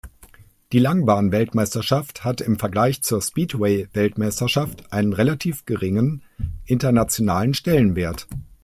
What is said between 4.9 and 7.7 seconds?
einen relativ geringen internationalen